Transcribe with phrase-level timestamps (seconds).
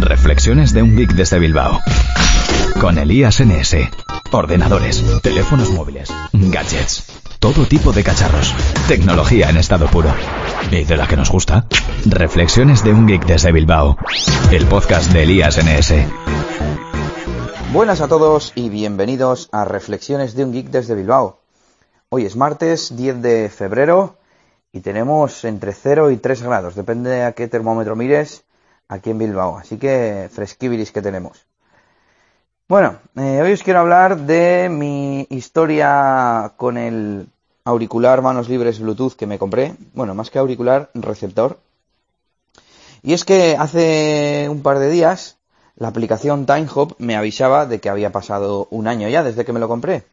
[0.00, 1.78] Reflexiones de un geek desde Bilbao.
[2.80, 3.76] Con Elías NS.
[4.32, 7.04] Ordenadores, teléfonos móviles, gadgets,
[7.38, 8.54] todo tipo de cacharros.
[8.88, 10.08] Tecnología en estado puro.
[10.70, 11.66] ¿Y de la que nos gusta?
[12.06, 13.98] Reflexiones de un geek desde Bilbao.
[14.50, 15.92] El podcast de Elías NS.
[17.70, 21.40] Buenas a todos y bienvenidos a Reflexiones de un geek desde Bilbao.
[22.08, 24.16] Hoy es martes 10 de febrero
[24.72, 28.44] y tenemos entre 0 y 3 grados, depende a qué termómetro mires
[28.90, 29.56] aquí en Bilbao.
[29.56, 31.46] Así que fresquibilis que tenemos.
[32.68, 37.28] Bueno, eh, hoy os quiero hablar de mi historia con el
[37.64, 39.74] auricular manos libres Bluetooth que me compré.
[39.94, 41.58] Bueno, más que auricular, receptor.
[43.02, 45.38] Y es que hace un par de días
[45.76, 49.60] la aplicación TimeHop me avisaba de que había pasado un año ya desde que me
[49.60, 50.04] lo compré.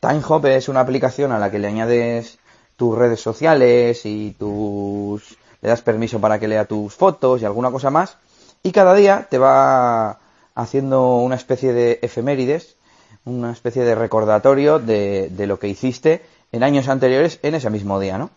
[0.00, 2.38] TimeHop es una aplicación a la que le añades
[2.76, 7.70] tus redes sociales y tus le das permiso para que lea tus fotos y alguna
[7.70, 8.16] cosa más,
[8.62, 10.18] y cada día te va
[10.54, 12.76] haciendo una especie de efemérides,
[13.24, 18.18] una especie de recordatorio de, lo que hiciste en años anteriores en ese mismo día,
[18.18, 18.30] ¿no?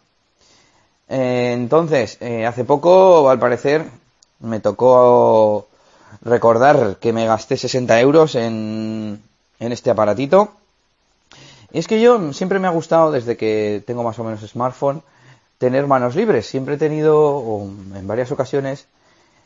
[1.10, 3.86] Eh, entonces, eh, hace poco, al parecer,
[4.40, 5.68] me tocó
[6.22, 9.22] recordar que me gasté 60 euros en,
[9.60, 10.52] en este aparatito.
[11.72, 15.02] Y es que yo siempre me ha gustado, desde que tengo más o menos smartphone,
[15.64, 16.46] tener manos libres.
[16.46, 17.42] Siempre he tenido,
[17.96, 18.86] en varias ocasiones,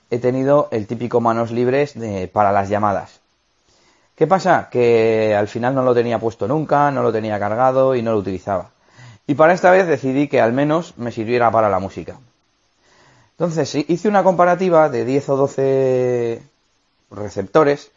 [0.10, 1.94] he tenido el típico manos libres
[2.34, 3.20] para las llamadas.
[4.16, 4.68] ¿Qué pasa?
[4.72, 8.18] Que al final no lo tenía puesto nunca, no lo tenía cargado y no lo
[8.18, 8.72] utilizaba.
[9.28, 12.18] Y para esta vez decidí que al menos me sirviera para la música.
[13.34, 16.42] Entonces hice una comparativa de 10 o 12
[17.12, 17.92] receptores.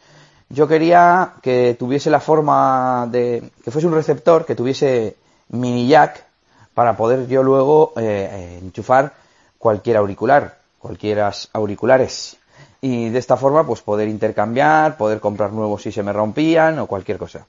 [0.49, 3.49] Yo quería que tuviese la forma de...
[3.63, 5.15] que fuese un receptor que tuviese
[5.49, 6.29] mini jack
[6.73, 9.13] para poder yo luego eh, eh, enchufar
[9.57, 12.37] cualquier auricular, cualquiera auriculares.
[12.81, 16.87] Y de esta forma, pues poder intercambiar, poder comprar nuevos si se me rompían o
[16.87, 17.45] cualquier cosa.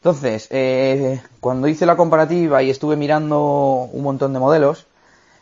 [0.00, 4.86] Entonces, eh, cuando hice la comparativa y estuve mirando un montón de modelos,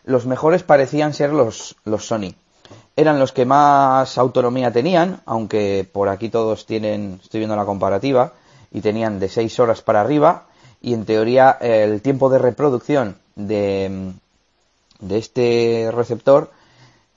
[0.05, 2.35] los mejores parecían ser los, los Sony.
[2.97, 8.33] Eran los que más autonomía tenían, aunque por aquí todos tienen, estoy viendo la comparativa,
[8.71, 10.45] y tenían de 6 horas para arriba,
[10.81, 14.13] y en teoría el tiempo de reproducción de,
[15.01, 16.51] de este receptor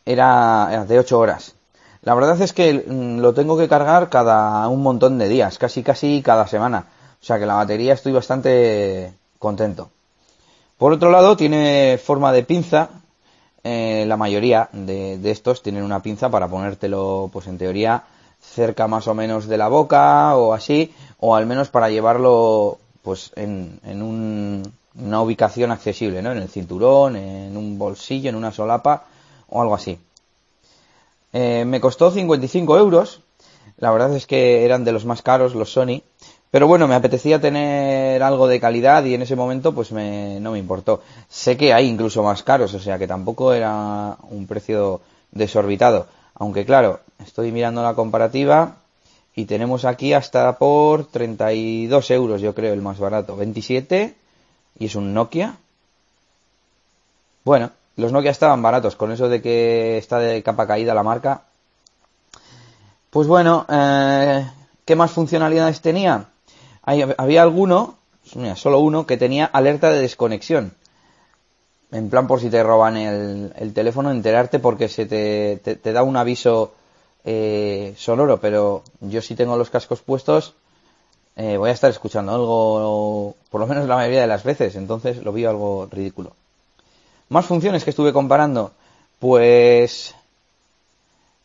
[0.05, 1.55] era de 8 horas.
[2.03, 5.83] La verdad es que mm, lo tengo que cargar cada un montón de días, casi
[5.83, 6.85] casi cada semana.
[7.21, 9.89] O sea que la batería estoy bastante contento.
[10.77, 12.89] Por otro lado, tiene forma de pinza.
[13.63, 18.03] Eh, la mayoría de, de, estos tienen una pinza para ponértelo, pues en teoría,
[18.41, 23.31] cerca más o menos de la boca o así, o al menos para llevarlo pues
[23.35, 26.31] en, en un, una ubicación accesible, ¿no?
[26.31, 29.05] En el cinturón, en un bolsillo, en una solapa
[29.49, 29.99] o algo así.
[31.33, 33.21] Eh, me costó 55 euros.
[33.77, 36.01] La verdad es que eran de los más caros los Sony.
[36.51, 40.51] Pero bueno, me apetecía tener algo de calidad y en ese momento pues me, no
[40.51, 41.01] me importó.
[41.27, 46.05] Sé que hay incluso más caros, o sea que tampoco era un precio desorbitado.
[46.35, 48.82] Aunque claro, estoy mirando la comparativa
[49.35, 53.35] y tenemos aquí hasta por 32 euros, yo creo, el más barato.
[53.35, 54.15] 27
[54.79, 55.57] y es un Nokia.
[57.43, 61.41] Bueno, los Nokia estaban baratos, con eso de que está de capa caída la marca.
[63.09, 64.45] Pues bueno, eh,
[64.85, 66.29] ¿qué más funcionalidades tenía?
[66.85, 67.95] había alguno,
[68.55, 70.73] solo uno, que tenía alerta de desconexión.
[71.91, 76.03] En plan por si te roban el, el teléfono, enterarte porque se te, te da
[76.03, 76.73] un aviso
[77.25, 80.55] eh, sonoro, pero yo si tengo los cascos puestos
[81.35, 85.23] eh, voy a estar escuchando algo, por lo menos la mayoría de las veces, entonces
[85.23, 86.35] lo vi algo ridículo.
[87.29, 88.73] Más funciones que estuve comparando,
[89.17, 90.13] pues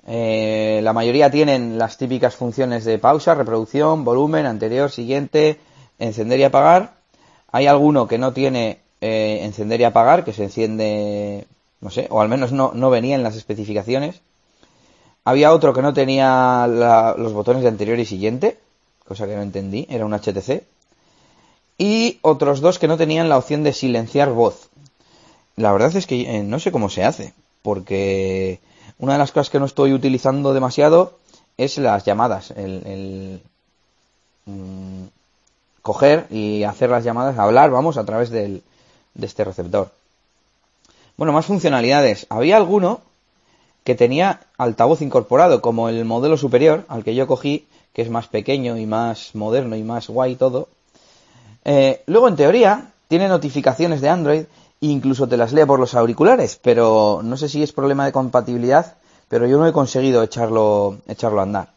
[0.06, 5.58] eh, la mayoría tienen las típicas funciones de pausa, reproducción, volumen, anterior, siguiente,
[5.98, 6.98] encender y apagar.
[7.50, 11.46] Hay alguno que no tiene encender y apagar, que se enciende,
[11.80, 14.20] no sé, o al menos no, no venía en las especificaciones.
[15.28, 18.56] Había otro que no tenía los botones de anterior y siguiente,
[19.06, 20.62] cosa que no entendí, era un HTC.
[21.76, 24.70] Y otros dos que no tenían la opción de silenciar voz.
[25.56, 28.60] La verdad es que eh, no sé cómo se hace, porque
[28.98, 31.18] una de las cosas que no estoy utilizando demasiado
[31.58, 33.42] es las llamadas, el,
[34.46, 35.02] mm,
[35.82, 38.62] coger y hacer las llamadas, hablar, vamos, a través del,
[39.12, 39.90] de este receptor.
[41.18, 42.24] Bueno, más funcionalidades.
[42.30, 43.02] Había alguno
[43.88, 48.28] que tenía altavoz incorporado, como el modelo superior al que yo cogí, que es más
[48.28, 50.68] pequeño y más moderno y más guay todo.
[51.64, 55.94] Eh, luego, en teoría, tiene notificaciones de Android e incluso te las lee por los
[55.94, 58.96] auriculares, pero no sé si es problema de compatibilidad,
[59.26, 61.70] pero yo no he conseguido echarlo, echarlo a andar.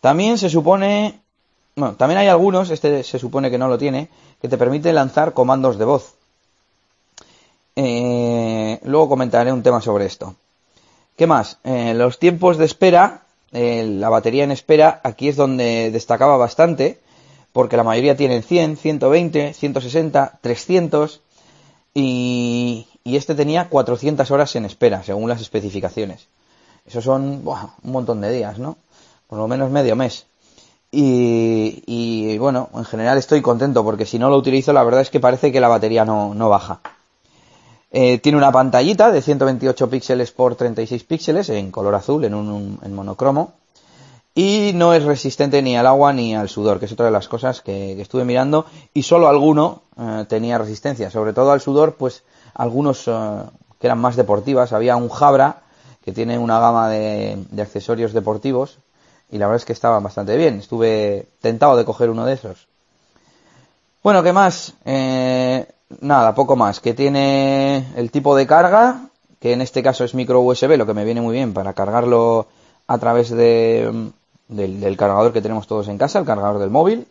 [0.00, 1.20] También se supone,
[1.76, 4.08] bueno, también hay algunos, este se supone que no lo tiene,
[4.42, 6.14] que te permite lanzar comandos de voz.
[7.76, 8.19] Eh,
[8.90, 10.34] luego comentaré un tema sobre esto.
[11.16, 11.58] ¿Qué más?
[11.64, 13.22] Eh, los tiempos de espera,
[13.52, 16.98] eh, la batería en espera, aquí es donde destacaba bastante,
[17.52, 21.20] porque la mayoría tienen 100, 120, 160, 300
[21.94, 26.28] y, este tenía 400 horas en espera, según las especificaciones.
[26.86, 28.78] Eso son un montón de días, ¿no?
[29.26, 30.26] Por lo menos medio mes.
[30.92, 35.10] Y, y, bueno, en general estoy contento porque si no lo utilizo la verdad es
[35.10, 36.80] que parece que la batería no baja.
[37.92, 42.78] Eh, tiene una pantallita de 128 píxeles por 36 píxeles en color azul, en un
[42.82, 43.54] en monocromo.
[44.34, 47.26] Y no es resistente ni al agua ni al sudor, que es otra de las
[47.26, 48.64] cosas que, estuve mirando.
[48.94, 52.22] Y solo alguno eh, tenía resistencia, sobre todo al sudor, pues
[52.54, 53.12] algunos eh,
[53.80, 54.72] que eran más deportivas.
[54.72, 55.62] Había un Jabra
[56.04, 58.78] que tiene una gama de, accesorios deportivos
[59.30, 60.58] y la verdad es que estaban bastante bien.
[60.58, 62.68] Estuve tentado de coger uno de esos.
[64.02, 64.74] Bueno, ¿qué más?
[64.84, 65.66] Eh,
[66.00, 66.80] nada, poco más.
[66.80, 69.08] Que tiene el tipo de carga,
[69.40, 72.46] que en este caso es micro USB, lo que me viene muy bien para cargarlo
[72.86, 74.10] a través de,
[74.48, 77.06] del cargador que tenemos todos en casa, el cargador del móvil.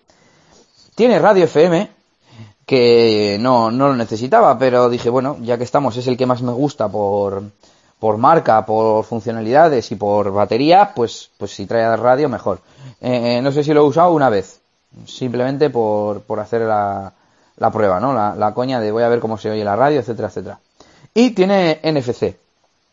[0.95, 1.89] Tiene radio FM,
[2.65, 6.41] que no, no lo necesitaba, pero dije, bueno, ya que estamos, es el que más
[6.41, 7.43] me gusta por,
[7.99, 12.59] por marca, por funcionalidades y por batería, pues, pues si trae radio, mejor.
[13.01, 14.59] Eh, no sé si lo he usado una vez,
[15.05, 17.13] simplemente por, por hacer la,
[17.59, 18.13] la prueba, ¿no?
[18.13, 20.59] La, coña de voy a ver cómo se oye la radio, etcétera, etcétera.
[21.13, 22.35] Y tiene NFC.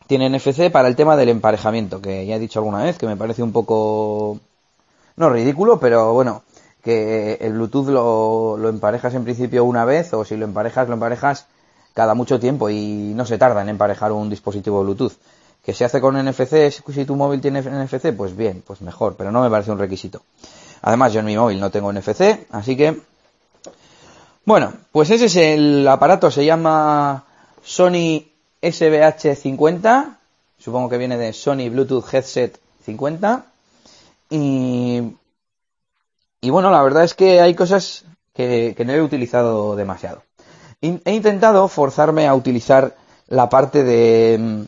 [0.07, 3.17] Tiene NFC para el tema del emparejamiento, que ya he dicho alguna vez, que me
[3.17, 4.39] parece un poco,
[5.15, 6.43] no ridículo, pero bueno,
[6.83, 11.47] que el Bluetooth lo, emparejas en principio una vez o si lo emparejas, lo emparejas
[11.93, 15.13] cada mucho tiempo y no se tarda en emparejar un dispositivo Bluetooth.
[15.63, 19.31] Que se hace con NFC, si tu móvil tiene NFC, pues bien, pues mejor, pero
[19.31, 20.21] no me parece un requisito.
[20.81, 23.01] Además, yo en mi móvil no tengo NFC, así que...
[24.47, 27.25] Bueno, pues ese es el aparato, se llama
[27.65, 28.23] Sony
[28.61, 30.15] SBH50,
[30.57, 33.43] supongo que viene de Sony Bluetooth Headset 50,
[34.29, 35.01] y
[36.49, 40.23] bueno, la verdad es que hay cosas que, no he utilizado demasiado.
[40.79, 42.95] He intentado forzarme a utilizar
[43.27, 44.65] la parte de...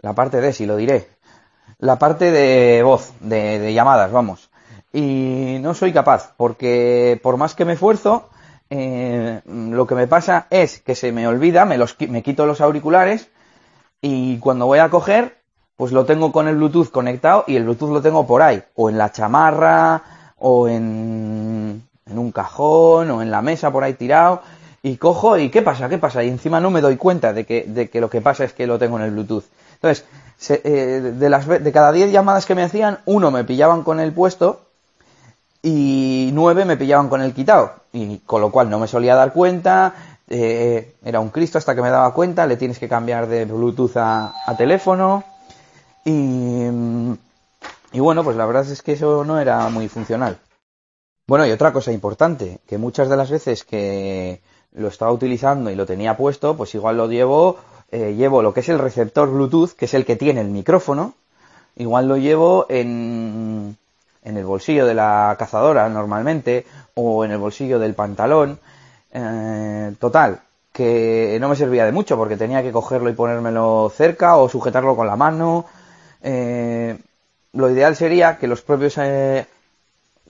[0.00, 1.10] La parte de, si lo diré.
[1.78, 4.50] La parte de voz, de, llamadas, vamos.
[4.94, 8.28] Y no soy capaz, porque por más que me esfuerzo,
[8.70, 12.60] eh, lo que me pasa es que se me olvida, me, los, me quito los
[12.60, 13.28] auriculares
[14.00, 15.38] y cuando voy a coger
[15.76, 18.88] pues lo tengo con el Bluetooth conectado y el Bluetooth lo tengo por ahí, o
[18.88, 20.00] en la chamarra,
[20.38, 24.42] o en, en un cajón, o en la mesa por ahí tirado,
[24.80, 25.88] y cojo y ¿qué pasa?
[25.88, 26.22] ¿Qué pasa?
[26.22, 28.68] Y encima no me doy cuenta de que, de que lo que pasa es que
[28.68, 29.44] lo tengo en el Bluetooth.
[29.74, 30.06] Entonces,
[30.62, 34.12] eh, de, las, de cada 10 llamadas que me hacían, uno me pillaban con el
[34.12, 34.60] puesto
[35.66, 37.72] y nueve me pillaban con el quitado.
[37.90, 39.94] Y con lo cual no me solía dar cuenta,
[40.28, 43.96] eh, era un Cristo hasta que me daba cuenta, le tienes que cambiar de Bluetooth
[43.96, 45.24] a, teléfono.
[46.04, 46.66] Y,
[47.92, 50.38] y bueno, pues la verdad es que eso no era muy funcional.
[51.26, 55.76] Bueno, y otra cosa importante, que muchas de las veces que lo estaba utilizando y
[55.76, 57.56] lo tenía puesto, pues igual lo llevo,
[57.90, 61.14] eh, llevo lo que es el receptor Bluetooth, que es el que tiene el micrófono,
[61.74, 63.78] igual lo llevo en,
[64.24, 68.58] en el bolsillo de la cazadora normalmente, o en el bolsillo del pantalón.
[69.12, 70.40] Eh, total,
[70.72, 74.96] que no me servía de mucho porque tenía que cogerlo y ponérmelo cerca o sujetarlo
[74.96, 75.66] con la mano
[76.26, 76.98] eh,
[77.52, 79.46] lo ideal sería que los propios eh,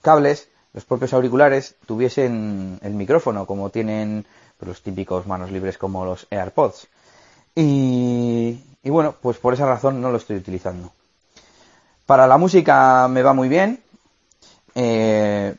[0.01, 4.25] cables, los propios auriculares, tuviesen el micrófono, como tienen
[4.59, 6.87] los típicos manos libres como los AirPods.
[7.55, 10.91] Y, bueno, pues por esa razón no lo estoy utilizando.
[12.05, 13.81] Para la música me va muy bien.
[14.75, 15.55] Eh,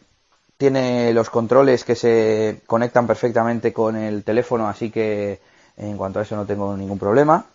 [0.58, 5.40] tiene los controles que se conectan perfectamente con el teléfono, así que
[5.76, 7.46] en cuanto a eso no tengo ningún problema.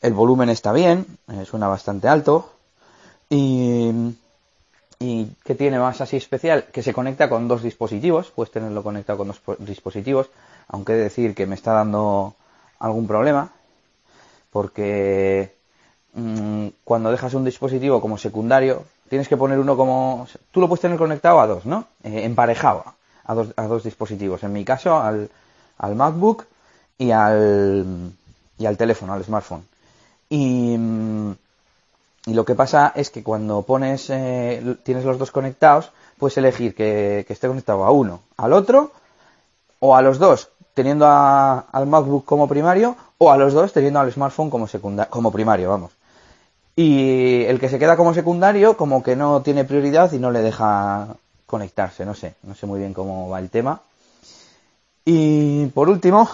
[0.00, 2.52] El volumen está bien, eh, suena bastante alto.
[3.28, 3.90] Y,
[4.98, 6.66] y ¿qué tiene más así especial?
[6.72, 8.30] Que se conecta con dos dispositivos.
[8.30, 10.28] Puedes tenerlo conectado con dos dispositivos.
[10.68, 12.34] Aunque he de decir que me está dando
[12.78, 13.52] algún problema.
[14.50, 15.54] Porque
[16.14, 20.26] mm, cuando dejas un dispositivo como secundario, tienes que poner uno como...
[20.52, 21.84] Tú lo puedes tener conectado a dos, ¿no?
[22.02, 22.82] Eh, emparejado
[23.26, 24.42] a dos, a dos dispositivos.
[24.42, 25.28] En mi caso, al,
[25.76, 26.46] al MacBook
[26.96, 28.10] y al,
[28.56, 29.66] y al teléfono, al smartphone.
[30.30, 31.32] Mm,
[32.24, 36.74] y, lo que pasa es que cuando pones, eh, tienes los dos conectados, puedes elegir
[36.74, 38.92] que, esté conectado a uno, al otro
[39.80, 44.10] o a los dos, teniendo al MacBook como primario o a los dos teniendo al
[44.10, 44.66] smartphone como,
[45.10, 45.92] como primario, vamos.
[46.74, 50.40] Y el que se queda como secundario como que no tiene prioridad y no le
[50.40, 51.08] deja
[51.46, 53.80] conectarse, no sé, no sé muy bien cómo va el tema.
[55.04, 56.28] Y por último,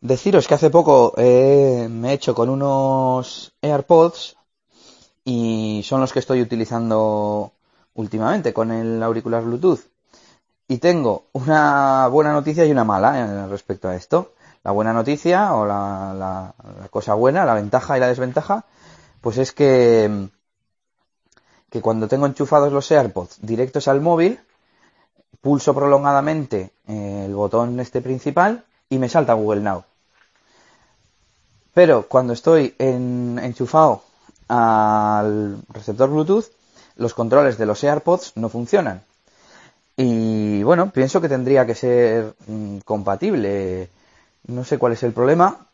[0.00, 4.36] deciros que hace poco me he hecho con unos AirPods
[5.24, 7.52] y son los que estoy utilizando
[7.94, 9.80] últimamente con el auricular Bluetooth.
[10.68, 14.32] Y tengo una buena noticia y una mala eh, respecto a esto
[14.68, 16.52] la buena noticia o la,
[16.90, 18.66] cosa buena, la ventaja y la desventaja,
[19.22, 20.28] pues es que,
[21.70, 24.38] que cuando tengo enchufados los AirPods directos al móvil,
[25.40, 29.84] pulso prolongadamente eh, el botón este principal y me salta Google Now.
[31.72, 34.02] Pero cuando estoy enchufado
[34.48, 36.44] al receptor Bluetooth,
[36.96, 39.02] los controles de los AirPods no funcionan.
[39.96, 43.88] Y bueno, pienso que tendría que ser mm, compatible
[44.46, 45.66] no sé cuál es el problema.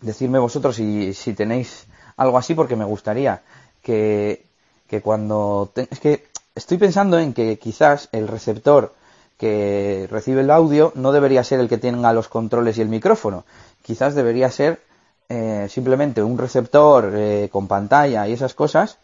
[0.00, 3.42] Decidme vosotros si, tenéis algo así porque me gustaría
[3.82, 4.46] que,
[4.88, 5.72] que cuando...
[5.74, 8.94] es que estoy pensando en que quizás el receptor
[9.40, 13.44] que recibe el audio no debería ser el que tenga los controles y el micrófono.
[13.82, 14.82] Quizás debería ser
[15.30, 18.98] eh, simplemente un receptor eh, con pantalla y esas cosas,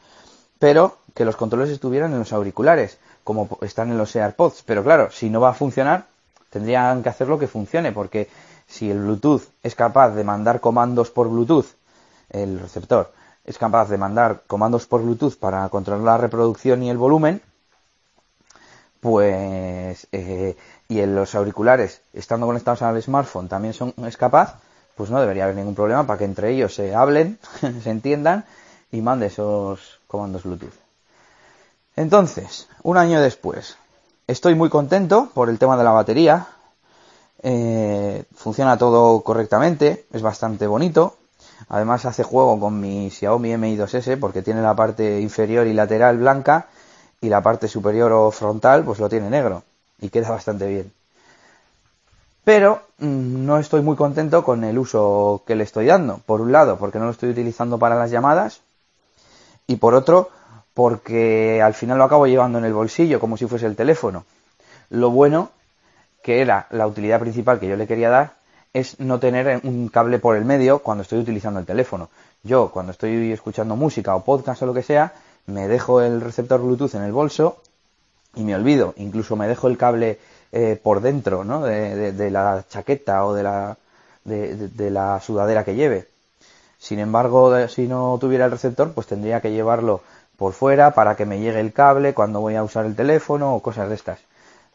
[0.59, 4.63] pero que los controles estuvieran en los auriculares, como están en los AirPods.
[4.67, 6.07] Pero claro, si no va a funcionar,
[6.51, 8.29] tendrían que hacerlo que funcione, porque
[8.67, 11.67] si el Bluetooth es capaz de mandar comandos por Bluetooth,
[12.31, 13.13] el receptor
[13.47, 17.41] es capaz de mandar comandos por Bluetooth para controlar la reproducción y el volumen,
[19.01, 20.57] pues eh,
[20.89, 24.59] y en los auriculares estando conectados al smartphone también son es capaz,
[24.97, 27.39] pues no debería haber ningún problema para que entre ellos se hablen,
[27.83, 28.45] se entiendan
[28.91, 30.75] y mande esos comandos Bluetooth.
[31.95, 33.79] Entonces, un año después,
[34.27, 36.49] estoy muy contento por el tema de la batería,
[37.43, 41.17] eh, funciona todo correctamente, es bastante bonito.
[41.69, 46.19] Además hace juego con mi Xiaomi Mi 2S porque tiene la parte inferior y lateral
[46.19, 46.67] blanca
[47.21, 49.63] y la parte superior o frontal pues lo tiene negro
[50.01, 50.93] y queda bastante bien.
[52.45, 56.21] Pero mm, no estoy muy contento con el uso que le estoy dando.
[56.27, 58.61] Por un lado, porque no lo estoy utilizando para las llamadas
[59.67, 60.31] y por otro,
[60.77, 64.27] porque al final lo acabo llevando en el bolsillo como si fuese el teléfono.
[64.91, 65.51] Lo bueno
[66.27, 68.33] que era la utilidad principal que yo le quería dar,
[68.75, 72.11] es no tener un cable por el medio cuando estoy utilizando el teléfono.
[72.43, 75.15] Yo, cuando estoy escuchando música o podcast o lo que sea,
[75.47, 77.63] me dejo el receptor Bluetooth en el bolso
[78.35, 78.93] y me olvido.
[78.97, 80.19] Incluso me dejo el cable
[80.51, 81.63] eh, por dentro, ¿no?
[81.63, 83.77] De, la chaqueta o de la,
[84.25, 86.09] de, la sudadera que lleve.
[86.77, 90.03] Sin embargo, si no tuviera el receptor, pues tendría que llevarlo
[90.37, 93.63] por fuera para que me llegue el cable cuando voy a usar el teléfono o
[93.63, 94.21] cosas de estas.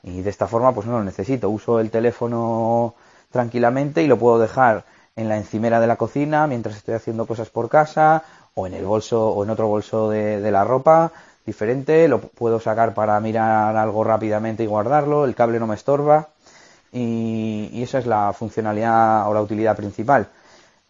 [0.03, 1.49] Y de esta forma pues no lo necesito.
[1.49, 2.95] Uso el teléfono
[3.31, 4.83] tranquilamente y lo puedo dejar
[5.15, 8.85] en la encimera de la cocina mientras estoy haciendo cosas por casa o en el
[8.85, 11.11] bolso o en otro bolso de, la ropa
[11.45, 12.07] diferente.
[12.07, 15.25] Lo puedo sacar para mirar algo rápidamente y guardarlo.
[15.25, 16.29] El cable no me estorba.
[16.91, 20.27] Y, esa es la funcionalidad o la utilidad principal.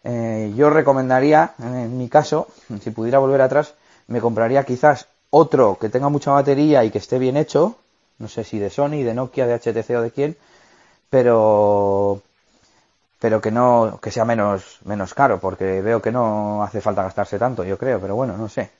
[0.04, 2.48] Eh, yo recomendaría, en mi caso,
[2.82, 3.74] si pudiera volver atrás,
[4.12, 7.76] me compraría quizás otro que tenga mucha batería y que esté bien hecho,
[8.18, 10.36] no sé si de Sony, de Nokia, de HTC o de quién,
[11.08, 12.20] pero
[13.18, 17.38] pero que no que sea menos menos caro porque veo que no hace falta gastarse
[17.38, 18.70] tanto yo creo pero bueno no sé.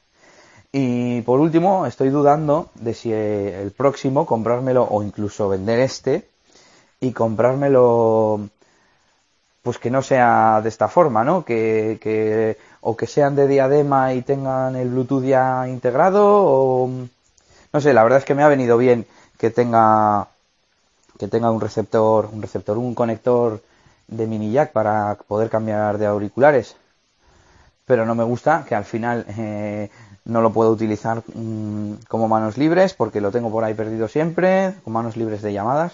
[0.72, 6.28] Y por último estoy dudando de si el próximo comprármelo o incluso vender este
[7.00, 8.48] y comprármelo
[9.62, 14.12] pues que no sea de esta forma no que, que o que sean de diadema
[14.14, 16.90] y tengan el Bluetooth ya integrado o
[17.72, 19.06] no sé la verdad es que me ha venido bien
[19.38, 20.28] que tenga
[21.22, 23.62] que tenga un receptor, un receptor, un conector
[24.08, 26.74] de mini jack para poder cambiar de auriculares.
[27.86, 29.88] Pero no me gusta que al final eh,
[30.24, 34.74] no lo puedo utilizar mm, como manos libres porque lo tengo por ahí perdido siempre,
[34.82, 35.92] con manos libres de llamadas,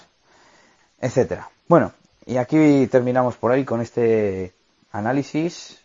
[0.98, 1.50] etcétera.
[1.68, 1.92] Bueno,
[2.28, 4.52] y aquí terminamos por ahí con este
[4.92, 5.78] análisis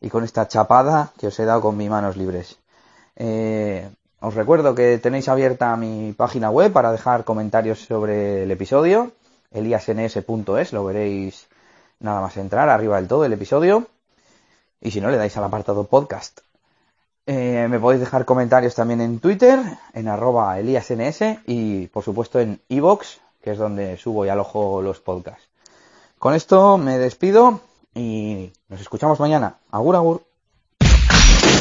[0.00, 2.56] y con esta chapada que os he dado con mis manos libres.
[3.16, 9.12] Eh, os recuerdo que tenéis abierta mi página web para dejar comentarios sobre el episodio,
[9.50, 11.48] eliasns.es, lo veréis
[12.00, 13.86] nada más entrar, arriba del todo el episodio.
[14.80, 16.40] Y si no, le dais al apartado podcast.
[17.26, 19.60] Eh, me podéis dejar comentarios también en Twitter,
[19.92, 25.00] en arroba eliasns y por supuesto en iVoox, que es donde subo y alojo los
[25.00, 25.53] podcasts.
[26.24, 27.60] Con esto me despido
[27.94, 29.56] y nos escuchamos mañana.
[29.70, 30.22] Agur, agur.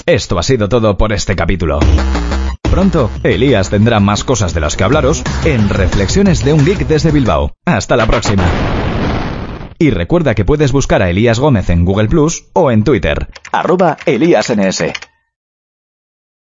[0.06, 1.82] Esto ha sido todo por este capítulo.
[2.62, 7.12] Pronto, Elías tendrá más cosas de las que hablaros en Reflexiones de un Geek desde
[7.12, 7.52] Bilbao.
[7.66, 8.46] Hasta la próxima.
[9.80, 13.28] Y recuerda que puedes buscar a Elías Gómez en Google Plus o en Twitter.
[13.52, 14.94] Arroba ElíasNS.